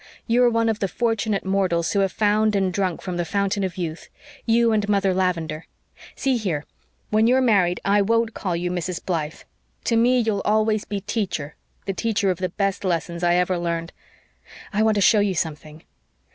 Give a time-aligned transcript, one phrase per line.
[0.25, 3.63] "You are one of the fortunate mortals who have found and drunk from the Fountain
[3.63, 4.09] of Youth,
[4.47, 5.67] you and Mother Lavendar.
[6.15, 6.65] See here!
[7.11, 8.99] When you're married I WON'T call you Mrs.
[9.05, 9.41] Blythe.
[9.83, 11.53] To me you'll always be 'Teacher'
[11.85, 13.93] the teacher of the best lessons I ever learned.
[14.73, 15.83] I want to show you something."